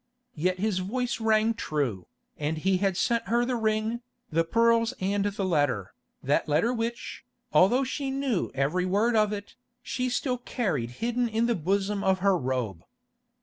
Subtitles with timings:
[0.33, 5.25] Yet his voice rang true, and he had sent her the ring, the pearls and
[5.25, 5.93] the letter,
[6.23, 9.53] that letter which, although she knew every word of it,
[9.83, 12.83] she still carried hidden in the bosom of her robe.